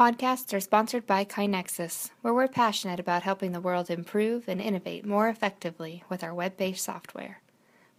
podcasts 0.00 0.52
are 0.54 0.60
sponsored 0.60 1.06
by 1.06 1.26
KaiNexus, 1.26 2.10
where 2.22 2.32
we're 2.32 2.48
passionate 2.48 2.98
about 2.98 3.22
helping 3.22 3.52
the 3.52 3.60
world 3.60 3.90
improve 3.90 4.48
and 4.48 4.58
innovate 4.58 5.04
more 5.04 5.28
effectively 5.28 6.02
with 6.08 6.24
our 6.24 6.32
web 6.32 6.56
based 6.56 6.82
software. 6.82 7.42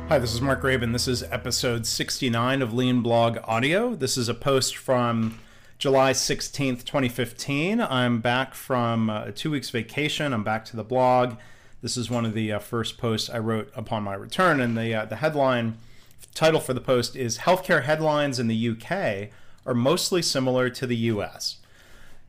Hi, 0.08 0.18
this 0.18 0.34
is 0.34 0.40
Mark 0.40 0.62
Graban. 0.62 0.94
This 0.94 1.10
is 1.10 1.24
episode 1.24 1.86
69 1.86 2.62
of 2.62 2.74
Lean 2.74 3.02
Blog 3.02 3.40
Audio. 3.44 3.96
This 3.96 4.16
is 4.16 4.30
a 4.30 4.34
post 4.34 4.78
from 4.78 5.40
July 5.78 6.14
16th, 6.14 6.86
2015. 6.86 7.82
I'm 7.82 8.22
back 8.22 8.54
from 8.54 9.10
a 9.10 9.34
two 9.34 9.52
weeks 9.52 9.72
vacation. 9.72 10.32
I'm 10.32 10.46
back 10.46 10.64
to 10.66 10.78
the 10.78 10.86
blog. 10.86 11.36
This 11.84 11.98
is 11.98 12.10
one 12.10 12.24
of 12.24 12.34
the 12.34 12.54
uh, 12.54 12.60
first 12.60 12.98
posts 12.98 13.30
I 13.30 13.40
wrote 13.40 13.70
upon 13.76 14.04
my 14.04 14.14
return, 14.14 14.62
and 14.62 14.78
the 14.78 14.96
uh, 14.96 15.06
the 15.06 15.18
headline 15.18 15.78
title 16.34 16.62
for 16.62 16.74
the 16.74 16.80
post 16.80 17.14
is 17.18 17.40
"Healthcare 17.40 17.84
headlines 17.84 18.40
in 18.40 18.48
the 18.48 18.70
UK 18.70 19.30
are 19.66 19.74
mostly 19.74 20.22
similar 20.22 20.70
to 20.70 20.88
the 20.88 20.96
US." 20.96 21.58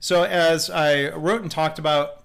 So, 0.00 0.24
as 0.24 0.70
I 0.70 1.10
wrote 1.10 1.42
and 1.42 1.50
talked 1.52 1.78
about 1.78 2.24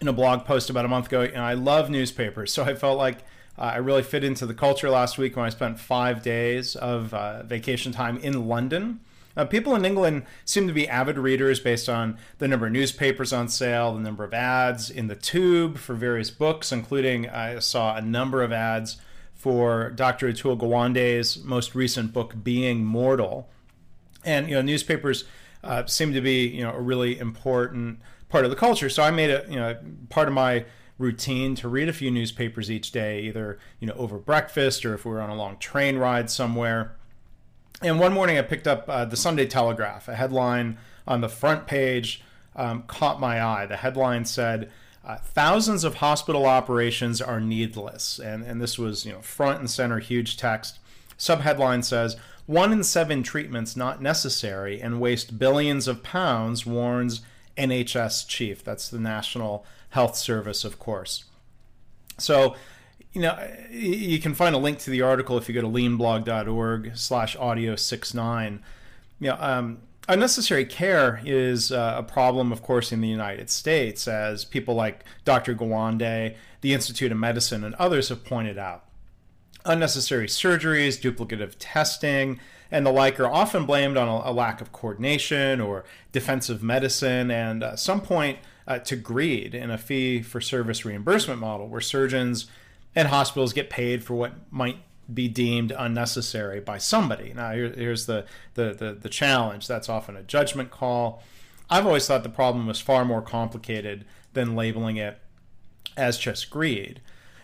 in 0.00 0.08
a 0.08 0.14
blog 0.14 0.46
post 0.46 0.70
about 0.70 0.86
a 0.86 0.88
month 0.88 1.08
ago, 1.08 1.26
know, 1.26 1.42
I 1.42 1.52
love 1.52 1.90
newspapers, 1.90 2.54
so 2.54 2.64
I 2.64 2.74
felt 2.74 2.96
like 2.96 3.18
uh, 3.58 3.72
I 3.74 3.76
really 3.76 4.02
fit 4.02 4.24
into 4.24 4.46
the 4.46 4.54
culture 4.54 4.88
last 4.88 5.18
week 5.18 5.36
when 5.36 5.44
I 5.44 5.50
spent 5.50 5.78
five 5.78 6.22
days 6.22 6.74
of 6.74 7.12
uh, 7.12 7.42
vacation 7.42 7.92
time 7.92 8.16
in 8.16 8.48
London. 8.48 9.00
Uh, 9.36 9.44
people 9.44 9.74
in 9.74 9.84
England 9.84 10.24
seem 10.44 10.66
to 10.66 10.72
be 10.72 10.88
avid 10.88 11.18
readers 11.18 11.60
based 11.60 11.88
on 11.88 12.16
the 12.38 12.48
number 12.48 12.66
of 12.66 12.72
newspapers 12.72 13.32
on 13.32 13.48
sale, 13.48 13.92
the 13.92 14.00
number 14.00 14.24
of 14.24 14.32
ads 14.32 14.88
in 14.88 15.08
the 15.08 15.14
tube 15.14 15.76
for 15.76 15.94
various 15.94 16.30
books, 16.30 16.72
including 16.72 17.28
I 17.28 17.58
saw 17.58 17.96
a 17.96 18.00
number 18.00 18.42
of 18.42 18.52
ads 18.52 18.96
for 19.34 19.90
Dr. 19.90 20.28
Atul 20.28 20.58
Gawande's 20.58 21.42
most 21.44 21.74
recent 21.74 22.12
book, 22.12 22.34
Being 22.42 22.84
Mortal. 22.84 23.48
And 24.24 24.48
you 24.48 24.54
know, 24.54 24.62
newspapers 24.62 25.24
uh, 25.62 25.84
seem 25.86 26.12
to 26.14 26.20
be 26.20 26.46
you 26.46 26.62
know 26.62 26.72
a 26.72 26.80
really 26.80 27.18
important 27.18 28.00
part 28.28 28.44
of 28.44 28.50
the 28.50 28.56
culture. 28.56 28.88
So 28.88 29.02
I 29.02 29.10
made 29.10 29.30
it 29.30 29.48
you 29.48 29.56
know 29.56 29.76
part 30.08 30.28
of 30.28 30.34
my 30.34 30.64
routine 30.98 31.54
to 31.56 31.68
read 31.68 31.88
a 31.88 31.92
few 31.92 32.10
newspapers 32.10 32.70
each 32.70 32.90
day, 32.90 33.20
either 33.20 33.58
you 33.78 33.86
know 33.86 33.94
over 33.94 34.18
breakfast 34.18 34.84
or 34.84 34.94
if 34.94 35.04
we 35.04 35.10
were 35.10 35.20
on 35.20 35.30
a 35.30 35.36
long 35.36 35.58
train 35.58 35.98
ride 35.98 36.30
somewhere. 36.30 36.96
And 37.82 38.00
one 38.00 38.12
morning 38.12 38.38
I 38.38 38.42
picked 38.42 38.66
up 38.66 38.88
uh, 38.88 39.04
the 39.04 39.16
Sunday 39.16 39.46
Telegraph. 39.46 40.08
A 40.08 40.14
headline 40.14 40.78
on 41.06 41.20
the 41.20 41.28
front 41.28 41.66
page 41.66 42.22
um, 42.54 42.84
caught 42.84 43.20
my 43.20 43.42
eye. 43.42 43.66
The 43.66 43.76
headline 43.76 44.24
said, 44.24 44.70
uh, 45.04 45.16
thousands 45.16 45.84
of 45.84 45.96
hospital 45.96 46.46
operations 46.46 47.20
are 47.20 47.40
needless. 47.40 48.18
And, 48.18 48.42
and 48.42 48.60
this 48.60 48.78
was, 48.78 49.04
you 49.04 49.12
know, 49.12 49.20
front 49.20 49.60
and 49.60 49.70
center, 49.70 49.98
huge 49.98 50.36
text. 50.36 50.78
Subheadline 51.18 51.84
says, 51.84 52.16
one 52.46 52.72
in 52.72 52.82
seven 52.82 53.22
treatments 53.22 53.76
not 53.76 54.00
necessary 54.00 54.80
and 54.80 55.00
waste 55.00 55.38
billions 55.38 55.86
of 55.86 56.02
pounds, 56.02 56.64
warns 56.64 57.20
NHS 57.58 58.26
chief. 58.26 58.64
That's 58.64 58.88
the 58.88 59.00
National 59.00 59.64
Health 59.90 60.16
Service, 60.16 60.64
of 60.64 60.78
course. 60.78 61.24
So 62.18 62.56
you 63.16 63.22
know, 63.22 63.48
you 63.70 64.18
can 64.18 64.34
find 64.34 64.54
a 64.54 64.58
link 64.58 64.78
to 64.80 64.90
the 64.90 65.00
article 65.00 65.38
if 65.38 65.48
you 65.48 65.54
go 65.54 65.62
to 65.62 65.66
leanblog.org 65.66 66.98
slash 66.98 67.34
audio 67.34 67.74
69. 67.74 68.62
You 69.20 69.28
know, 69.28 69.38
um, 69.40 69.78
unnecessary 70.06 70.66
care 70.66 71.22
is 71.24 71.72
uh, 71.72 71.94
a 71.96 72.02
problem, 72.02 72.52
of 72.52 72.62
course, 72.62 72.92
in 72.92 73.00
the 73.00 73.08
United 73.08 73.48
States, 73.48 74.06
as 74.06 74.44
people 74.44 74.74
like 74.74 75.02
Dr. 75.24 75.54
Gawande, 75.54 76.36
the 76.60 76.74
Institute 76.74 77.10
of 77.10 77.16
Medicine, 77.16 77.64
and 77.64 77.74
others 77.76 78.10
have 78.10 78.22
pointed 78.22 78.58
out. 78.58 78.84
Unnecessary 79.64 80.26
surgeries, 80.26 81.00
duplicative 81.00 81.54
testing, 81.58 82.38
and 82.70 82.84
the 82.84 82.92
like 82.92 83.18
are 83.18 83.32
often 83.32 83.64
blamed 83.64 83.96
on 83.96 84.08
a, 84.08 84.30
a 84.30 84.32
lack 84.32 84.60
of 84.60 84.72
coordination 84.72 85.62
or 85.62 85.86
defensive 86.12 86.62
medicine 86.62 87.30
and 87.30 87.64
uh, 87.64 87.76
some 87.76 88.02
point 88.02 88.40
uh, 88.68 88.78
to 88.80 88.94
greed 88.94 89.54
in 89.54 89.70
a 89.70 89.78
fee 89.78 90.20
for 90.20 90.38
service 90.38 90.84
reimbursement 90.84 91.40
model 91.40 91.66
where 91.66 91.80
surgeons 91.80 92.46
and 92.96 93.08
hospitals 93.08 93.52
get 93.52 93.70
paid 93.70 94.02
for 94.02 94.14
what 94.14 94.32
might 94.50 94.78
be 95.12 95.28
deemed 95.28 95.72
unnecessary 95.76 96.58
by 96.58 96.78
somebody. 96.78 97.32
Now, 97.34 97.52
here, 97.52 97.68
here's 97.70 98.06
the, 98.06 98.24
the, 98.54 98.72
the, 98.72 98.92
the 98.94 99.08
challenge 99.08 99.68
that's 99.68 99.88
often 99.88 100.16
a 100.16 100.22
judgment 100.22 100.70
call. 100.70 101.22
I've 101.70 101.86
always 101.86 102.06
thought 102.08 102.22
the 102.22 102.28
problem 102.28 102.66
was 102.66 102.80
far 102.80 103.04
more 103.04 103.22
complicated 103.22 104.04
than 104.32 104.56
labeling 104.56 104.96
it 104.96 105.18
as 105.96 106.18
just 106.18 106.50
greed. 106.50 107.00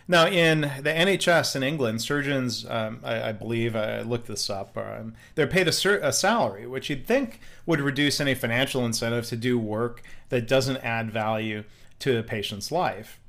Now, 0.08 0.26
in 0.26 0.62
the 0.62 0.90
NHS 0.90 1.54
in 1.54 1.62
England, 1.62 2.02
surgeons, 2.02 2.66
um, 2.68 3.00
I, 3.04 3.28
I, 3.28 3.32
believe, 3.32 3.76
I 3.76 4.00
looked 4.00 4.26
this 4.26 4.50
up, 4.50 4.76
um, 4.76 5.14
they're 5.36 5.46
paid 5.46 5.68
a, 5.68 5.72
sur- 5.72 6.00
a, 6.02 6.12
salary, 6.12 6.66
which 6.66 6.90
you'd 6.90 7.06
think 7.06 7.40
would 7.66 7.80
reduce 7.80 8.20
any 8.20 8.34
financial 8.34 8.84
incentive 8.84 9.26
to 9.26 9.36
do 9.36 9.58
work 9.58 10.02
that 10.30 10.48
doesn't 10.48 10.78
add 10.78 11.12
value 11.12 11.62
to 12.00 12.18
a 12.18 12.22
patient's 12.22 12.72
life. 12.72 13.20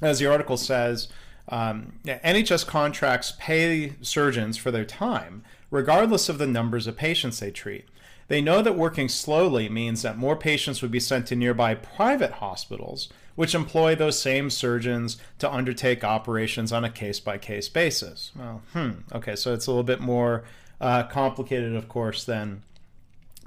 As 0.00 0.20
the 0.20 0.26
article 0.26 0.56
says, 0.56 1.08
um, 1.48 1.94
NHS 2.04 2.66
contracts 2.66 3.32
pay 3.38 3.94
surgeons 4.02 4.56
for 4.56 4.70
their 4.70 4.84
time, 4.84 5.42
regardless 5.70 6.28
of 6.28 6.38
the 6.38 6.46
numbers 6.46 6.86
of 6.86 6.96
patients 6.96 7.40
they 7.40 7.50
treat. 7.50 7.86
They 8.28 8.42
know 8.42 8.60
that 8.60 8.76
working 8.76 9.08
slowly 9.08 9.68
means 9.68 10.02
that 10.02 10.18
more 10.18 10.36
patients 10.36 10.82
would 10.82 10.90
be 10.90 11.00
sent 11.00 11.26
to 11.28 11.36
nearby 11.36 11.74
private 11.74 12.32
hospitals, 12.32 13.08
which 13.36 13.54
employ 13.54 13.94
those 13.94 14.20
same 14.20 14.50
surgeons 14.50 15.16
to 15.38 15.50
undertake 15.50 16.04
operations 16.04 16.70
on 16.70 16.84
a 16.84 16.90
case 16.90 17.20
by 17.20 17.38
case 17.38 17.68
basis. 17.70 18.32
Well, 18.36 18.62
hmm, 18.74 18.90
okay, 19.14 19.34
so 19.34 19.54
it's 19.54 19.66
a 19.66 19.70
little 19.70 19.84
bit 19.84 20.00
more 20.00 20.44
uh, 20.80 21.04
complicated, 21.04 21.74
of 21.74 21.88
course, 21.88 22.24
than 22.24 22.62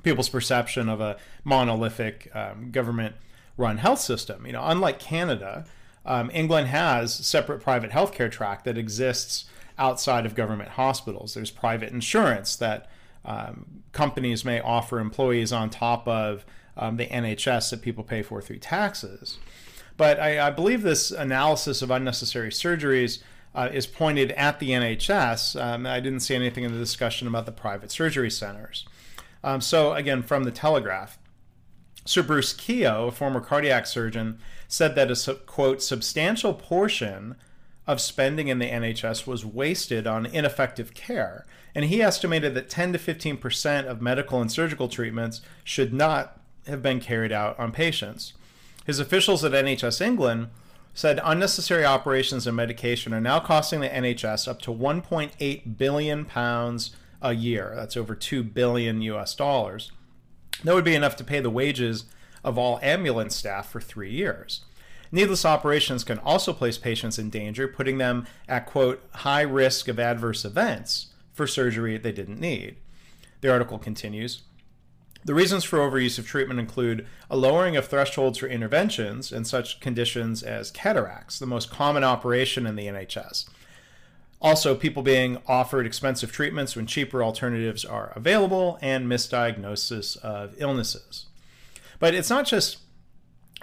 people's 0.02 0.30
perception 0.30 0.90
of 0.90 1.00
a 1.00 1.18
monolithic 1.44 2.32
um, 2.36 2.72
government 2.72 3.16
run 3.58 3.78
health 3.78 4.00
system. 4.00 4.48
You 4.48 4.54
know, 4.54 4.64
unlike 4.64 5.00
Canada, 5.00 5.66
um, 6.06 6.32
England 6.34 6.68
has 6.68 7.14
separate 7.14 7.62
private 7.62 7.92
healthcare 7.92 8.32
track 8.32 8.64
that 8.64 8.78
exists 8.78 9.46
outside 9.78 10.26
of 10.26 10.36
government 10.36 10.70
hospitals. 10.70 11.34
There's 11.34 11.52
private 11.52 11.92
insurance 11.92 12.56
that 12.58 12.90
um, 13.24 13.84
companies 13.92 14.44
may 14.44 14.60
offer 14.60 15.00
employees 15.00 15.52
on 15.52 15.70
top 15.70 16.08
of 16.08 16.46
um, 16.78 16.98
the 16.98 17.08
NHS 17.08 17.70
that 17.72 17.82
people 17.82 18.04
pay 18.04 18.22
for 18.22 18.42
through 18.42 18.60
taxes. 18.60 19.38
But 19.98 20.20
I, 20.20 20.48
I 20.48 20.50
believe 20.50 20.82
this 20.82 21.12
analysis 21.12 21.82
of 21.82 21.92
unnecessary 21.92 22.50
surgeries 22.50 23.22
uh, 23.54 23.70
is 23.72 23.86
pointed 23.86 24.32
at 24.32 24.60
the 24.60 24.70
NHS. 24.70 25.62
Um, 25.62 25.86
I 25.86 26.00
didn't 26.00 26.22
see 26.22 26.36
anything 26.36 26.64
in 26.64 26.72
the 26.72 26.80
discussion 26.80 27.28
about 27.28 27.46
the 27.46 27.52
private 27.52 27.92
surgery 27.92 28.32
centers. 28.32 28.86
Um, 29.44 29.62
so, 29.62 29.94
again, 29.94 30.24
from 30.24 30.44
the 30.44 30.52
Telegraph, 30.52 31.20
Sir 32.06 32.24
Bruce 32.24 32.54
Keogh, 32.54 33.08
a 33.08 33.12
former 33.12 33.40
cardiac 33.40 33.86
surgeon, 33.86 34.40
said 34.68 34.96
that 34.96 35.12
a 35.12 35.36
quote 35.36 35.82
substantial 35.82 36.54
portion 36.54 37.36
of 37.88 38.02
spending 38.02 38.48
in 38.48 38.60
the 38.60 38.70
NHS 38.70 39.28
was 39.28 39.46
wasted 39.46 40.08
on 40.08 40.26
ineffective 40.26 40.94
care. 40.94 41.46
And 41.76 41.86
he 41.86 42.02
estimated 42.02 42.54
that 42.56 42.70
10 42.70 42.94
to 42.94 43.00
15% 43.00 43.86
of 43.86 44.02
medical 44.02 44.42
and 44.42 44.52
surgical 44.52 44.88
treatments 44.88 45.42
should 45.64 45.94
not 45.94 46.40
have 46.68 46.82
been 46.82 47.00
carried 47.00 47.32
out 47.32 47.58
on 47.60 47.72
patients. 47.72 48.34
His 48.86 49.00
officials 49.00 49.44
at 49.44 49.52
NHS 49.52 50.02
England 50.02 50.48
said 50.94 51.22
unnecessary 51.24 51.86
operations 51.86 52.46
and 52.46 52.56
medication 52.56 53.14
are 53.14 53.22
now 53.22 53.40
costing 53.40 53.80
the 53.80 53.90
NHS 53.90 54.48
up 54.48 54.62
to 54.64 54.72
1.8 54.72 55.78
billion 55.78 56.26
pounds 56.26 56.96
a 57.22 57.34
year. 57.34 57.74
That's 57.76 57.96
over 57.96 58.16
2 58.16 58.44
billion 58.44 59.02
US 59.02 59.36
dollars. 59.36 59.92
That 60.64 60.76
would 60.76 60.86
be 60.86 60.96
enough 60.96 61.16
to 61.18 61.24
pay 61.24 61.40
the 61.40 61.50
wages 61.50 62.06
of 62.44 62.58
all 62.58 62.80
ambulance 62.82 63.36
staff 63.36 63.70
for 63.70 63.82
three 63.82 64.12
years. 64.12 64.62
Needless 65.12 65.46
operations 65.46 66.04
can 66.04 66.20
also 66.20 66.54
place 66.54 66.78
patients 66.78 67.20
in 67.20 67.30
danger, 67.30 67.68
putting 67.68 67.98
them 67.98 68.26
at, 68.48 68.66
quote, 68.66 69.04
high 69.12 69.42
risk 69.42 69.88
of 69.88 70.00
adverse 70.00 70.46
events 70.46 71.08
for 71.34 71.46
surgery 71.46 71.98
they 71.98 72.14
didn't 72.14 72.40
need. 72.40 72.78
The 73.42 73.52
article 73.52 73.78
continues. 73.78 74.44
The 75.24 75.34
reasons 75.34 75.64
for 75.64 75.80
overuse 75.80 76.18
of 76.18 76.26
treatment 76.26 76.60
include 76.60 77.06
a 77.30 77.38
lowering 77.38 77.76
of 77.76 77.88
thresholds 77.88 78.40
for 78.40 78.48
interventions 78.48 79.32
in 79.32 79.46
such 79.46 79.80
conditions 79.80 80.42
as 80.42 80.72
cataracts, 80.72 81.38
the 81.38 81.46
most 81.46 81.70
common 81.70 82.04
operation 82.04 82.66
in 82.66 82.76
the 82.76 82.88
NHS. 82.88 83.48
Also, 84.42 84.74
people 84.74 85.04
being 85.04 85.38
offered 85.48 85.86
expensive 85.86 86.32
treatments 86.32 86.76
when 86.76 86.88
cheaper 86.88 87.24
alternatives 87.24 87.86
are 87.86 88.12
available, 88.16 88.80
and 88.82 89.08
misdiagnosis 89.08 90.18
of 90.18 90.56
illnesses. 90.58 91.28
But 92.00 92.16
it's 92.16 92.30
not 92.30 92.48
just 92.48 92.80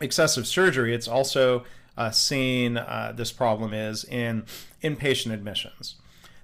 excessive 0.00 0.46
surgery, 0.46 0.94
it's 0.94 1.08
also 1.08 1.64
uh, 1.96 2.12
seen 2.12 2.76
uh, 2.76 3.12
this 3.16 3.32
problem 3.32 3.74
is 3.74 4.04
in 4.04 4.44
inpatient 4.82 5.32
admissions. 5.32 5.96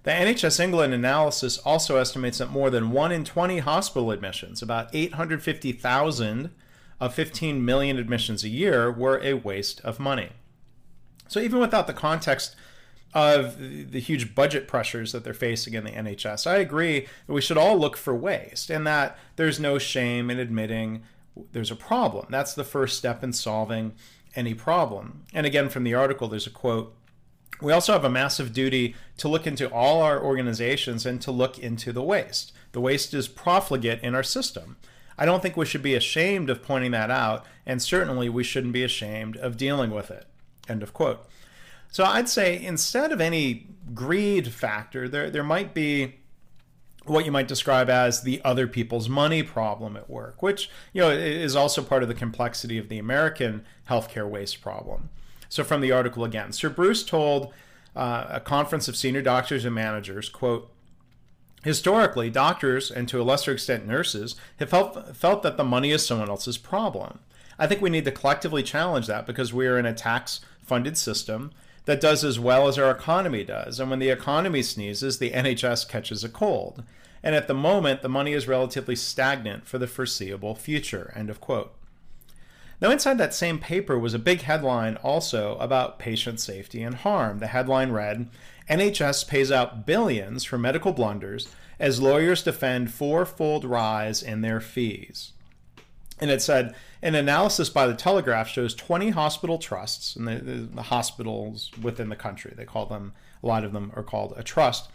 The 0.02 0.10
NHS 0.10 0.58
England 0.58 0.92
analysis 0.92 1.56
also 1.58 1.96
estimates 1.96 2.38
that 2.38 2.50
more 2.50 2.68
than 2.68 2.90
1 2.90 3.12
in 3.12 3.24
20 3.24 3.60
hospital 3.60 4.10
admissions, 4.10 4.60
about 4.60 4.92
850,000 4.92 6.50
of 7.00 7.14
15 7.14 7.64
million 7.64 7.98
admissions 7.98 8.42
a 8.42 8.48
year, 8.48 8.90
were 8.90 9.20
a 9.22 9.34
waste 9.34 9.80
of 9.82 10.00
money. 10.00 10.30
So, 11.28 11.40
even 11.40 11.58
without 11.60 11.86
the 11.86 11.94
context 11.94 12.56
of 13.14 13.58
the 13.58 14.00
huge 14.00 14.34
budget 14.34 14.66
pressures 14.66 15.12
that 15.12 15.22
they're 15.22 15.32
facing 15.32 15.74
in 15.74 15.84
the 15.84 15.90
NHS. 15.90 16.46
I 16.46 16.56
agree 16.56 17.06
that 17.26 17.32
we 17.32 17.40
should 17.40 17.56
all 17.56 17.78
look 17.78 17.96
for 17.96 18.14
waste 18.14 18.70
and 18.70 18.86
that 18.86 19.16
there's 19.36 19.60
no 19.60 19.78
shame 19.78 20.30
in 20.30 20.40
admitting 20.40 21.02
there's 21.52 21.70
a 21.70 21.76
problem. 21.76 22.26
That's 22.28 22.54
the 22.54 22.64
first 22.64 22.98
step 22.98 23.22
in 23.22 23.32
solving 23.32 23.94
any 24.34 24.52
problem. 24.52 25.22
And 25.32 25.46
again, 25.46 25.68
from 25.68 25.84
the 25.84 25.94
article, 25.94 26.28
there's 26.28 26.46
a 26.46 26.50
quote 26.50 26.94
we 27.60 27.72
also 27.72 27.92
have 27.92 28.04
a 28.04 28.10
massive 28.10 28.52
duty 28.52 28.94
to 29.16 29.28
look 29.28 29.46
into 29.46 29.70
all 29.70 30.02
our 30.02 30.20
organizations 30.20 31.06
and 31.06 31.20
to 31.22 31.30
look 31.30 31.58
into 31.58 31.92
the 31.92 32.02
waste. 32.02 32.52
The 32.72 32.80
waste 32.80 33.14
is 33.14 33.28
profligate 33.28 34.02
in 34.02 34.14
our 34.14 34.22
system. 34.22 34.76
I 35.16 35.24
don't 35.24 35.40
think 35.40 35.56
we 35.56 35.66
should 35.66 35.82
be 35.82 35.94
ashamed 35.94 36.50
of 36.50 36.62
pointing 36.62 36.90
that 36.90 37.10
out, 37.10 37.46
and 37.64 37.80
certainly 37.80 38.28
we 38.28 38.42
shouldn't 38.42 38.72
be 38.72 38.82
ashamed 38.82 39.36
of 39.36 39.56
dealing 39.56 39.92
with 39.92 40.10
it. 40.10 40.26
End 40.68 40.82
of 40.82 40.92
quote. 40.92 41.28
So 41.94 42.02
I'd 42.02 42.28
say 42.28 42.60
instead 42.60 43.12
of 43.12 43.20
any 43.20 43.68
greed 43.94 44.52
factor, 44.52 45.08
there, 45.08 45.30
there 45.30 45.44
might 45.44 45.74
be 45.74 46.16
what 47.04 47.24
you 47.24 47.30
might 47.30 47.46
describe 47.46 47.88
as 47.88 48.22
the 48.22 48.42
other 48.44 48.66
people's 48.66 49.08
money 49.08 49.44
problem 49.44 49.96
at 49.96 50.10
work, 50.10 50.42
which 50.42 50.68
you 50.92 51.00
know 51.00 51.10
is 51.10 51.54
also 51.54 51.84
part 51.84 52.02
of 52.02 52.08
the 52.08 52.14
complexity 52.14 52.78
of 52.78 52.88
the 52.88 52.98
American 52.98 53.64
healthcare 53.88 54.28
waste 54.28 54.60
problem. 54.60 55.08
So 55.48 55.62
from 55.62 55.82
the 55.82 55.92
article 55.92 56.24
again, 56.24 56.50
Sir 56.50 56.68
Bruce 56.68 57.04
told 57.04 57.52
uh, 57.94 58.26
a 58.28 58.40
conference 58.40 58.88
of 58.88 58.96
senior 58.96 59.22
doctors 59.22 59.64
and 59.64 59.76
managers, 59.76 60.28
quote, 60.28 60.72
Historically, 61.62 62.28
doctors, 62.28 62.90
and 62.90 63.08
to 63.08 63.22
a 63.22 63.22
lesser 63.22 63.52
extent 63.52 63.86
nurses, 63.86 64.34
have 64.56 64.70
felt, 64.70 65.16
felt 65.16 65.44
that 65.44 65.56
the 65.56 65.62
money 65.62 65.92
is 65.92 66.04
someone 66.04 66.28
else's 66.28 66.58
problem. 66.58 67.20
I 67.56 67.68
think 67.68 67.80
we 67.80 67.88
need 67.88 68.04
to 68.06 68.10
collectively 68.10 68.64
challenge 68.64 69.06
that 69.06 69.28
because 69.28 69.54
we 69.54 69.68
are 69.68 69.78
in 69.78 69.86
a 69.86 69.94
tax 69.94 70.40
funded 70.60 70.98
system 70.98 71.52
that 71.84 72.00
does 72.00 72.24
as 72.24 72.40
well 72.40 72.66
as 72.66 72.78
our 72.78 72.90
economy 72.90 73.44
does. 73.44 73.78
And 73.78 73.90
when 73.90 73.98
the 73.98 74.08
economy 74.08 74.62
sneezes, 74.62 75.18
the 75.18 75.30
NHS 75.30 75.88
catches 75.88 76.24
a 76.24 76.28
cold. 76.28 76.82
And 77.22 77.34
at 77.34 77.48
the 77.48 77.54
moment, 77.54 78.02
the 78.02 78.08
money 78.08 78.32
is 78.32 78.48
relatively 78.48 78.96
stagnant 78.96 79.66
for 79.66 79.78
the 79.78 79.86
foreseeable 79.86 80.54
future. 80.54 81.12
End 81.14 81.30
of 81.30 81.40
quote. 81.40 81.74
Now, 82.80 82.90
inside 82.90 83.18
that 83.18 83.34
same 83.34 83.58
paper 83.58 83.98
was 83.98 84.14
a 84.14 84.18
big 84.18 84.42
headline 84.42 84.96
also 84.96 85.56
about 85.58 85.98
patient 85.98 86.40
safety 86.40 86.82
and 86.82 86.96
harm. 86.96 87.38
The 87.38 87.46
headline 87.48 87.92
read 87.92 88.28
NHS 88.68 89.28
pays 89.28 89.52
out 89.52 89.86
billions 89.86 90.44
for 90.44 90.58
medical 90.58 90.92
blunders 90.92 91.48
as 91.78 92.00
lawyers 92.00 92.42
defend 92.42 92.92
fourfold 92.92 93.64
rise 93.64 94.22
in 94.22 94.40
their 94.40 94.60
fees. 94.60 95.33
And 96.20 96.30
it 96.30 96.42
said 96.42 96.74
an 97.02 97.14
analysis 97.14 97.68
by 97.68 97.86
the 97.86 97.94
Telegraph 97.94 98.48
shows 98.48 98.74
20 98.74 99.10
hospital 99.10 99.58
trusts, 99.58 100.16
and 100.16 100.28
the, 100.28 100.36
the, 100.36 100.52
the, 100.52 100.82
hospitals 100.82 101.70
within 101.80 102.08
the 102.08 102.16
country, 102.16 102.52
they 102.56 102.64
call 102.64 102.86
them, 102.86 103.12
a 103.42 103.46
lot 103.46 103.64
of 103.64 103.72
them 103.72 103.92
are 103.96 104.02
called 104.02 104.32
a 104.36 104.42
trust, 104.42 104.88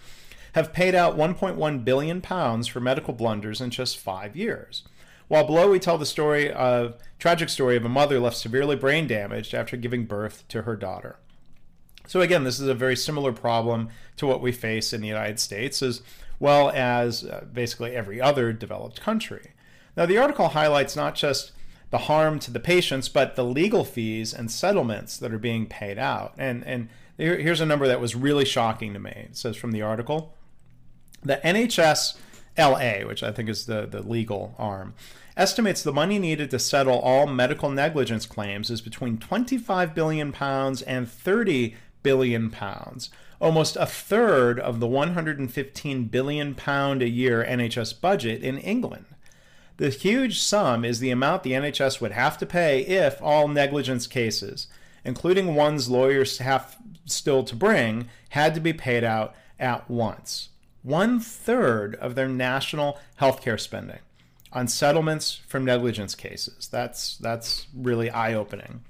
have 0.53 0.73
paid 0.73 0.95
out 0.95 1.17
1.1 1.17 1.85
billion 1.85 2.21
pounds 2.21 2.67
for 2.67 2.79
medical 2.79 3.13
blunders 3.13 3.61
in 3.61 3.69
just 3.69 3.97
five 3.97 4.35
years. 4.35 4.83
While 5.27 5.45
below, 5.45 5.69
we 5.69 5.77
tell 5.77 5.99
the 5.99 6.05
story 6.07 6.51
of 6.51 6.95
tragic 7.19 7.49
story 7.49 7.77
of 7.77 7.85
a 7.85 7.89
mother 7.89 8.19
left 8.19 8.37
severely 8.37 8.75
brain 8.75 9.05
damaged 9.05 9.53
after 9.53 9.77
giving 9.77 10.05
birth 10.05 10.43
to 10.47 10.63
her 10.63 10.75
daughter. 10.75 11.17
So 12.07 12.21
again, 12.21 12.43
this 12.43 12.59
is 12.59 12.67
a 12.67 12.73
very 12.73 12.95
similar 12.95 13.31
problem 13.31 13.89
to 14.17 14.25
what 14.25 14.41
we 14.41 14.51
face 14.51 14.93
in 14.93 15.01
the 15.01 15.07
United 15.07 15.39
States, 15.39 15.83
as 15.83 16.01
well 16.39 16.71
as 16.71 17.23
uh, 17.23 17.45
basically 17.53 17.95
every 17.95 18.19
other 18.19 18.51
developed 18.51 18.99
country. 19.01 19.51
Now, 19.99 20.05
the 20.05 20.17
article 20.17 20.47
highlights 20.47 20.95
not 20.95 21.13
just 21.13 21.51
the 21.89 21.97
harm 21.97 22.39
to 22.39 22.51
the 22.51 22.59
patients, 22.61 23.09
but 23.09 23.35
the 23.35 23.43
legal 23.43 23.83
fees 23.83 24.33
and 24.33 24.49
settlements 24.49 25.17
that 25.17 25.33
are 25.33 25.37
being 25.37 25.65
paid 25.65 25.99
out. 25.99 26.33
And 26.37 26.65
and 26.65 26.87
here's 27.17 27.59
a 27.59 27.65
number 27.65 27.85
that 27.85 27.99
was 27.99 28.15
really 28.15 28.45
shocking 28.45 28.93
to 28.93 28.99
me. 28.99 29.11
It 29.11 29.35
says 29.35 29.57
from 29.57 29.73
the 29.73 29.81
article, 29.81 30.33
the 31.21 31.41
NHS 31.43 32.17
LA, 32.57 33.05
which 33.05 33.23
I 33.23 33.33
think 33.33 33.49
is 33.49 33.65
the, 33.65 33.85
the 33.87 34.01
legal 34.01 34.55
arm, 34.57 34.93
estimates 35.35 35.83
the 35.83 35.91
money 35.91 36.17
needed 36.17 36.49
to 36.51 36.59
settle 36.59 36.99
all 36.99 37.27
medical 37.27 37.69
negligence 37.69 38.25
claims 38.25 38.69
is 38.69 38.79
between 38.79 39.17
25 39.17 39.93
billion 39.93 40.31
pounds 40.31 40.81
and 40.83 41.11
30 41.11 41.75
billion 42.03 42.49
pounds, 42.49 43.09
almost 43.41 43.75
a 43.75 43.85
third 43.85 44.61
of 44.61 44.79
the 44.79 44.87
115 44.87 46.05
billion 46.05 46.55
pound 46.55 47.01
a 47.01 47.09
year 47.09 47.43
NHS 47.43 47.99
budget 47.99 48.41
in 48.41 48.57
England. 48.59 49.03
The 49.79 49.89
huge 49.89 50.39
sum 50.39 50.85
is 50.85 50.99
the 50.99 51.09
amount 51.09 51.43
the 51.43 51.53
NHS 51.53 51.99
would 52.01 52.11
have 52.11 52.37
to 52.37 52.45
pay 52.45 52.81
if 52.81 53.21
all 53.21 53.47
negligence 53.47 54.07
cases, 54.07 54.67
including 55.03 55.55
ones 55.55 55.89
lawyers 55.89 56.39
have 56.39 56.77
still 57.05 57.43
to 57.45 57.55
bring, 57.55 58.09
had 58.29 58.53
to 58.55 58.59
be 58.59 58.73
paid 58.73 59.03
out 59.03 59.33
at 59.57 59.89
once 59.89 60.49
one 60.83 61.19
third 61.19 61.95
of 61.95 62.15
their 62.15 62.27
national 62.27 62.99
healthcare 63.19 63.59
spending 63.59 63.99
on 64.51 64.67
settlements 64.67 65.41
from 65.47 65.65
negligence 65.65 66.15
cases. 66.15 66.67
That's 66.67 67.17
that's 67.17 67.67
really 67.73 68.09
eye 68.09 68.33
opening. 68.33 68.81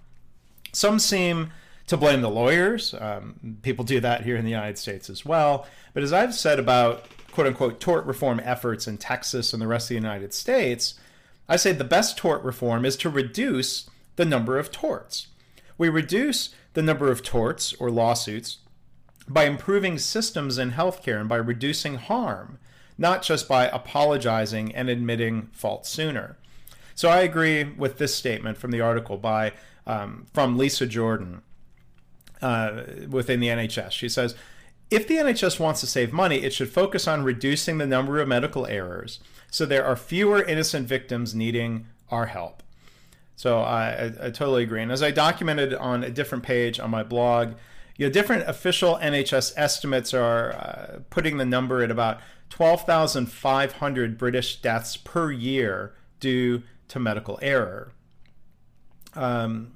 Some 0.71 0.99
seem 0.99 1.51
to 1.87 1.97
blame 1.97 2.21
the 2.21 2.29
lawyers. 2.29 2.93
Um, 2.99 3.57
people 3.63 3.83
do 3.83 3.99
that 3.99 4.23
here 4.23 4.37
in 4.37 4.45
the 4.45 4.51
United 4.51 4.77
States 4.77 5.09
as 5.09 5.25
well. 5.25 5.65
But 5.93 6.03
as 6.03 6.13
I've 6.13 6.35
said 6.35 6.59
about 6.59 7.05
quote 7.31 7.47
unquote 7.47 7.79
tort 7.79 8.05
reform 8.05 8.41
efforts 8.43 8.87
in 8.87 8.97
Texas 8.97 9.53
and 9.53 9.61
the 9.61 9.67
rest 9.67 9.85
of 9.85 9.89
the 9.89 9.95
United 9.95 10.33
States, 10.33 10.95
I 11.47 11.55
say 11.55 11.71
the 11.71 11.83
best 11.83 12.17
tort 12.17 12.43
reform 12.43 12.85
is 12.85 12.95
to 12.97 13.09
reduce 13.09 13.89
the 14.15 14.25
number 14.25 14.57
of 14.57 14.71
torts. 14.71 15.27
We 15.77 15.89
reduce 15.89 16.53
the 16.73 16.81
number 16.81 17.11
of 17.11 17.23
torts 17.23 17.73
or 17.73 17.89
lawsuits 17.89 18.57
by 19.27 19.45
improving 19.45 19.97
systems 19.97 20.57
in 20.57 20.71
healthcare 20.71 21.19
and 21.19 21.29
by 21.29 21.37
reducing 21.37 21.95
harm, 21.95 22.59
not 22.97 23.21
just 23.21 23.47
by 23.47 23.67
apologizing 23.67 24.73
and 24.75 24.89
admitting 24.89 25.49
fault 25.53 25.85
sooner. 25.85 26.37
So 26.95 27.09
I 27.09 27.21
agree 27.21 27.63
with 27.63 27.97
this 27.97 28.13
statement 28.13 28.57
from 28.57 28.71
the 28.71 28.81
article 28.81 29.17
by 29.17 29.53
um, 29.87 30.25
from 30.33 30.57
Lisa 30.57 30.85
Jordan 30.85 31.41
uh, 32.41 32.83
within 33.09 33.39
the 33.39 33.47
NHS. 33.47 33.91
She 33.91 34.09
says, 34.09 34.35
if 34.89 35.07
the 35.07 35.15
NHS 35.15 35.59
wants 35.59 35.81
to 35.81 35.87
save 35.87 36.11
money, 36.11 36.37
it 36.37 36.53
should 36.53 36.69
focus 36.69 37.07
on 37.07 37.23
reducing 37.23 37.77
the 37.77 37.87
number 37.87 38.19
of 38.19 38.27
medical 38.27 38.65
errors 38.65 39.19
so 39.51 39.65
there 39.65 39.85
are 39.85 39.95
fewer 39.95 40.43
innocent 40.43 40.87
victims 40.87 41.33
needing 41.33 41.87
our 42.09 42.27
help. 42.27 42.63
So 43.35 43.59
I, 43.59 43.87
I, 43.87 44.05
I 44.05 44.29
totally 44.29 44.63
agree. 44.63 44.81
And 44.81 44.91
as 44.91 45.01
I 45.01 45.11
documented 45.11 45.73
on 45.73 46.03
a 46.03 46.09
different 46.09 46.43
page 46.43 46.79
on 46.79 46.89
my 46.89 47.03
blog, 47.03 47.53
you 47.97 48.05
know, 48.05 48.11
different 48.11 48.47
official 48.47 48.97
NHS 49.01 49.53
estimates 49.57 50.13
are 50.13 50.51
uh, 50.53 50.99
putting 51.09 51.37
the 51.37 51.45
number 51.45 51.83
at 51.83 51.91
about 51.91 52.19
12,500 52.49 54.17
British 54.17 54.61
deaths 54.61 54.97
per 54.97 55.31
year 55.31 55.93
due 56.19 56.63
to 56.89 56.99
medical 56.99 57.39
error. 57.41 57.91
Um, 59.15 59.73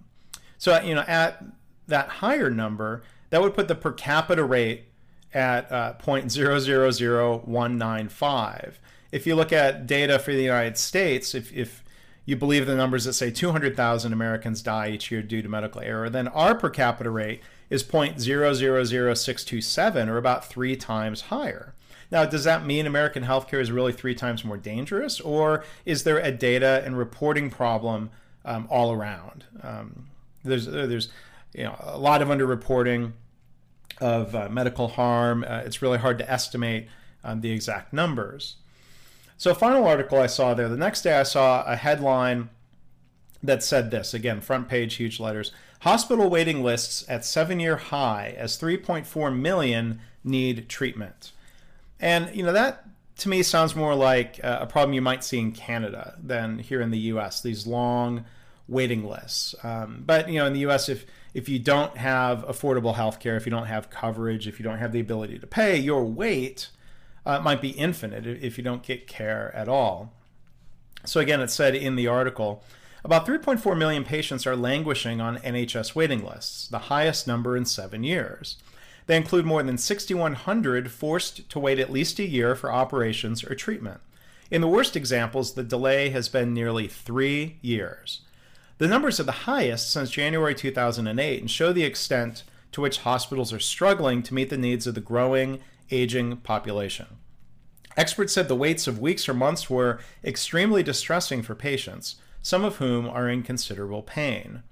so, 0.57 0.79
you 0.81 0.95
know, 0.95 1.03
at 1.07 1.43
that 1.87 2.07
higher 2.09 2.49
number, 2.49 3.03
that 3.29 3.41
would 3.41 3.53
put 3.53 3.67
the 3.67 3.75
per 3.75 3.91
capita 3.91 4.43
rate 4.43 4.85
at 5.33 5.71
uh, 5.71 5.93
0.000195. 6.03 8.73
If 9.11 9.27
you 9.27 9.35
look 9.35 9.53
at 9.53 9.85
data 9.85 10.17
for 10.19 10.33
the 10.33 10.43
United 10.43 10.77
States, 10.77 11.35
if, 11.35 11.53
if 11.53 11.83
you 12.25 12.35
believe 12.35 12.65
the 12.65 12.75
numbers 12.75 13.05
that 13.05 13.13
say 13.13 13.31
200,000 13.31 14.11
Americans 14.13 14.61
die 14.61 14.89
each 14.89 15.09
year 15.11 15.21
due 15.21 15.41
to 15.41 15.47
medical 15.49 15.81
error, 15.81 16.09
then 16.09 16.27
our 16.29 16.55
per 16.55 16.69
capita 16.69 17.09
rate 17.09 17.41
is 17.69 17.83
0.000627, 17.83 20.07
or 20.07 20.17
about 20.17 20.45
three 20.45 20.75
times 20.75 21.21
higher. 21.21 21.73
Now, 22.11 22.25
does 22.25 22.43
that 22.43 22.65
mean 22.65 22.85
American 22.85 23.23
healthcare 23.23 23.59
is 23.59 23.71
really 23.71 23.91
three 23.91 24.13
times 24.13 24.45
more 24.45 24.57
dangerous, 24.57 25.19
or 25.19 25.63
is 25.83 26.03
there 26.03 26.19
a 26.19 26.31
data 26.31 26.83
and 26.85 26.95
reporting 26.97 27.49
problem 27.49 28.11
um, 28.45 28.67
all 28.69 28.91
around? 28.91 29.45
Um, 29.63 30.09
there's 30.43 30.67
there's 30.67 31.09
you 31.53 31.63
know 31.63 31.75
a 31.79 31.97
lot 31.97 32.21
of 32.21 32.27
underreporting 32.27 33.13
of 33.99 34.35
uh, 34.35 34.49
medical 34.49 34.89
harm. 34.89 35.45
Uh, 35.47 35.61
it's 35.65 35.81
really 35.81 35.97
hard 35.97 36.17
to 36.19 36.29
estimate 36.29 36.87
um, 37.23 37.41
the 37.41 37.51
exact 37.51 37.93
numbers. 37.93 38.55
So, 39.37 39.53
final 39.53 39.85
article 39.85 40.19
I 40.19 40.27
saw 40.27 40.53
there. 40.53 40.69
The 40.69 40.77
next 40.77 41.01
day, 41.01 41.19
I 41.19 41.23
saw 41.23 41.63
a 41.65 41.75
headline 41.75 42.49
that 43.41 43.63
said 43.63 43.91
this 43.91 44.13
again, 44.13 44.39
front 44.41 44.69
page, 44.69 44.95
huge 44.95 45.19
letters. 45.19 45.51
Hospital 45.81 46.29
waiting 46.29 46.63
lists 46.63 47.03
at 47.09 47.25
seven 47.25 47.59
year 47.59 47.75
high 47.75 48.35
as 48.37 48.57
3.4 48.57 49.37
million 49.37 49.99
need 50.23 50.69
treatment. 50.69 51.33
And, 51.99 52.33
you 52.33 52.43
know, 52.43 52.53
that 52.53 52.85
to 53.17 53.29
me 53.29 53.43
sounds 53.43 53.75
more 53.75 53.95
like 53.95 54.39
a 54.43 54.65
problem 54.65 54.93
you 54.93 55.01
might 55.01 55.23
see 55.23 55.39
in 55.39 55.51
Canada 55.51 56.17
than 56.21 56.59
here 56.59 56.81
in 56.81 56.91
the 56.91 56.99
US, 56.99 57.41
these 57.41 57.67
long 57.67 58.25
waiting 58.67 59.07
lists. 59.07 59.55
Um, 59.63 60.03
but, 60.05 60.29
you 60.29 60.39
know, 60.39 60.45
in 60.45 60.53
the 60.53 60.65
US, 60.67 60.89
if, 60.89 61.05
if 61.33 61.49
you 61.49 61.59
don't 61.59 61.97
have 61.97 62.45
affordable 62.45 62.95
health 62.95 63.19
care, 63.19 63.35
if 63.35 63.45
you 63.45 63.49
don't 63.49 63.65
have 63.65 63.89
coverage, 63.89 64.47
if 64.47 64.59
you 64.59 64.63
don't 64.63 64.77
have 64.77 64.91
the 64.91 64.99
ability 64.99 65.39
to 65.39 65.47
pay, 65.47 65.77
your 65.77 66.05
wait 66.05 66.69
uh, 67.25 67.39
might 67.39 67.61
be 67.61 67.69
infinite 67.69 68.25
if 68.25 68.57
you 68.57 68.63
don't 68.63 68.83
get 68.83 69.07
care 69.07 69.53
at 69.55 69.67
all. 69.67 70.13
So, 71.05 71.19
again, 71.19 71.41
it 71.41 71.51
said 71.51 71.75
in 71.75 71.95
the 71.95 72.07
article 72.07 72.63
about 73.05 73.27
3.4 73.27 73.77
million 73.77 74.05
patients 74.05 74.47
are 74.47 74.55
languishing 74.55 75.19
on 75.19 75.37
NHS 75.39 75.93
waiting 75.93 76.23
lists, 76.23 76.69
the 76.69 76.79
highest 76.79 77.27
number 77.27 77.57
in 77.57 77.65
seven 77.65 78.03
years. 78.03 78.55
They 79.07 79.17
include 79.17 79.45
more 79.45 79.61
than 79.61 79.77
6,100 79.77 80.89
forced 80.89 81.49
to 81.49 81.59
wait 81.59 81.79
at 81.79 81.91
least 81.91 82.19
a 82.19 82.25
year 82.25 82.55
for 82.55 82.71
operations 82.71 83.43
or 83.43 83.55
treatment. 83.55 83.99
In 84.49 84.61
the 84.61 84.69
worst 84.69 84.95
examples, 84.95 85.53
the 85.53 85.63
delay 85.63 86.11
has 86.11 86.29
been 86.29 86.53
nearly 86.53 86.87
three 86.87 87.57
years. 87.61 88.21
The 88.83 88.89
numbers 88.89 89.17
are 89.17 89.23
the 89.23 89.31
highest 89.47 89.89
since 89.89 90.09
January 90.09 90.53
2008 90.53 91.39
and 91.39 91.49
show 91.49 91.71
the 91.71 91.85
extent 91.85 92.43
to 92.73 92.81
which 92.81 92.97
hospitals 92.97 93.53
are 93.53 93.59
struggling 93.59 94.21
to 94.23 94.33
meet 94.33 94.49
the 94.49 94.57
needs 94.57 94.85
of 94.85 94.93
the 94.93 94.99
growing, 94.99 95.61
aging 95.89 96.35
population. 96.35 97.05
Experts 97.95 98.33
said 98.33 98.49
the 98.49 98.57
waits 98.57 98.85
of 98.85 98.99
weeks 98.99 99.29
or 99.29 99.33
months 99.33 99.69
were 99.69 100.01
extremely 100.21 100.83
distressing 100.83 101.41
for 101.41 101.55
patients, 101.55 102.17
some 102.41 102.65
of 102.65 102.75
whom 102.75 103.07
are 103.07 103.29
in 103.29 103.41
considerable 103.41 104.01
pain. 104.01 104.63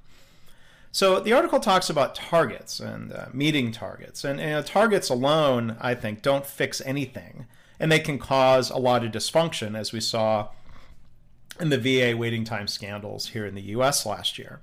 So 0.92 1.22
the 1.22 1.32
article 1.32 1.62
talks 1.62 1.90
about 1.90 2.14
targets 2.14 2.82
and 2.82 3.14
uh, 3.14 3.28
meeting 3.32 3.72
targets, 3.72 4.26
and, 4.26 4.42
and 4.42 4.66
targets 4.66 5.08
alone, 5.08 5.78
I 5.80 5.96
think, 5.96 6.22
don't 6.22 6.46
fix 6.46 6.82
anything, 6.82 7.46
and 7.80 7.90
they 7.90 8.00
can 8.00 8.20
cause 8.20 8.72
a 8.72 8.78
lot 8.78 9.06
of 9.06 9.14
dysfunction, 9.14 9.74
as 9.74 9.94
we 9.94 10.02
saw 10.02 10.50
in 11.60 11.70
the 11.70 11.78
VA 11.78 12.16
waiting 12.18 12.44
time 12.44 12.68
scandals 12.68 13.30
here 13.30 13.46
in 13.46 13.56
the 13.56 13.62
U.S. 13.62 14.06
last 14.06 14.40
year. 14.40 14.60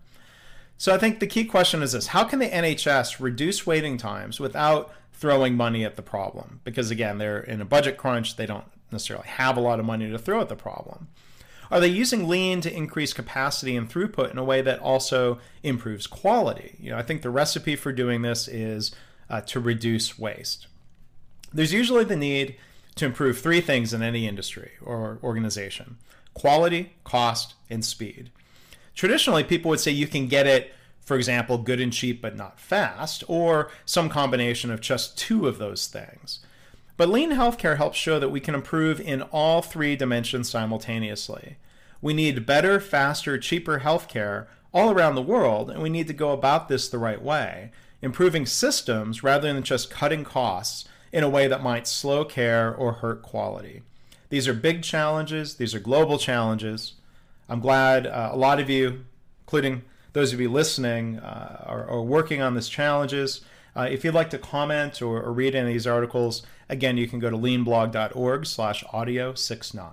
So 0.76 0.94
I 0.94 0.98
think 0.98 1.18
the 1.18 1.26
key 1.26 1.44
question 1.44 1.82
is 1.82 1.92
this: 1.92 2.08
How 2.08 2.24
can 2.24 2.38
the 2.38 2.48
NHS 2.48 3.20
reduce 3.20 3.66
waiting 3.66 3.96
times 3.96 4.38
without 4.38 4.92
throwing 5.12 5.56
money 5.56 5.84
at 5.84 5.96
the 5.96 6.02
problem? 6.02 6.60
Because 6.64 6.90
again, 6.90 7.18
they're 7.18 7.40
in 7.40 7.60
a 7.60 7.64
budget 7.64 7.96
crunch; 7.96 8.36
they 8.36 8.46
don't 8.46 8.66
necessarily 8.90 9.28
have 9.28 9.56
a 9.56 9.60
lot 9.60 9.80
of 9.80 9.86
money 9.86 10.08
to 10.08 10.18
throw 10.18 10.40
at 10.40 10.48
the 10.48 10.56
problem. 10.56 11.08
Are 11.70 11.80
they 11.80 11.88
using 11.88 12.28
lean 12.28 12.60
to 12.62 12.74
increase 12.74 13.12
capacity 13.12 13.76
and 13.76 13.90
throughput 13.90 14.30
in 14.30 14.38
a 14.38 14.44
way 14.44 14.62
that 14.62 14.78
also 14.78 15.38
improves 15.62 16.06
quality? 16.06 16.76
You 16.80 16.90
know, 16.92 16.96
I 16.96 17.02
think 17.02 17.20
the 17.22 17.30
recipe 17.30 17.76
for 17.76 17.92
doing 17.92 18.22
this 18.22 18.48
is 18.48 18.92
uh, 19.28 19.42
to 19.42 19.60
reduce 19.60 20.18
waste. 20.18 20.66
There's 21.52 21.72
usually 21.72 22.04
the 22.04 22.16
need 22.16 22.56
to 22.94 23.04
improve 23.04 23.38
three 23.38 23.60
things 23.60 23.92
in 23.92 24.02
any 24.02 24.26
industry 24.26 24.72
or 24.82 25.18
organization 25.22 25.98
quality, 26.38 26.92
cost, 27.04 27.54
and 27.68 27.84
speed. 27.84 28.30
Traditionally, 28.94 29.44
people 29.44 29.68
would 29.70 29.80
say 29.80 29.90
you 29.90 30.06
can 30.06 30.28
get 30.28 30.46
it, 30.46 30.72
for 31.00 31.16
example, 31.16 31.58
good 31.58 31.80
and 31.80 31.92
cheap 31.92 32.22
but 32.22 32.36
not 32.36 32.60
fast, 32.60 33.24
or 33.26 33.70
some 33.84 34.08
combination 34.08 34.70
of 34.70 34.80
just 34.80 35.18
two 35.18 35.48
of 35.48 35.58
those 35.58 35.86
things. 35.86 36.40
But 36.96 37.08
lean 37.08 37.30
healthcare 37.30 37.76
helps 37.76 37.96
show 37.96 38.18
that 38.18 38.30
we 38.30 38.40
can 38.40 38.54
improve 38.54 39.00
in 39.00 39.22
all 39.22 39.62
three 39.62 39.96
dimensions 39.96 40.48
simultaneously. 40.50 41.56
We 42.00 42.14
need 42.14 42.46
better, 42.46 42.80
faster, 42.80 43.38
cheaper 43.38 43.80
healthcare 43.80 44.46
all 44.72 44.90
around 44.90 45.14
the 45.14 45.22
world, 45.22 45.70
and 45.70 45.82
we 45.82 45.90
need 45.90 46.06
to 46.08 46.12
go 46.12 46.32
about 46.32 46.68
this 46.68 46.88
the 46.88 46.98
right 46.98 47.22
way, 47.22 47.72
improving 48.02 48.46
systems 48.46 49.22
rather 49.22 49.52
than 49.52 49.62
just 49.62 49.90
cutting 49.90 50.24
costs 50.24 50.88
in 51.12 51.24
a 51.24 51.28
way 51.28 51.48
that 51.48 51.62
might 51.62 51.86
slow 51.86 52.24
care 52.24 52.74
or 52.74 52.94
hurt 52.94 53.22
quality. 53.22 53.82
These 54.30 54.46
are 54.46 54.54
big 54.54 54.82
challenges, 54.82 55.56
these 55.56 55.74
are 55.74 55.80
global 55.80 56.18
challenges. 56.18 56.94
I'm 57.48 57.60
glad 57.60 58.06
uh, 58.06 58.30
a 58.32 58.36
lot 58.36 58.60
of 58.60 58.68
you, 58.68 59.04
including 59.42 59.82
those 60.12 60.32
of 60.32 60.40
you 60.40 60.50
listening, 60.50 61.18
uh, 61.18 61.64
are, 61.66 61.88
are 61.88 62.02
working 62.02 62.42
on 62.42 62.54
these 62.54 62.68
challenges. 62.68 63.40
Uh, 63.74 63.88
if 63.90 64.04
you'd 64.04 64.14
like 64.14 64.30
to 64.30 64.38
comment 64.38 65.00
or, 65.00 65.22
or, 65.22 65.32
read 65.32 65.54
any 65.54 65.68
of 65.68 65.74
these 65.74 65.86
articles, 65.86 66.42
again, 66.68 66.96
you 66.96 67.06
can 67.06 67.20
go 67.20 67.30
to 67.30 67.36
leanblog.org 67.36 68.44
slash 68.44 68.84
audio 68.92 69.34
69. 69.34 69.92